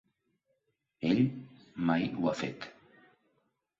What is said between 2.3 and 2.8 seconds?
ha fet.